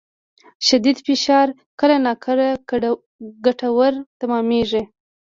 شدید 0.67 0.97
فشار 1.07 1.47
کله 1.79 1.95
ناکله 2.05 2.49
ګټور 3.45 3.93
تمامېږي. 4.19 4.83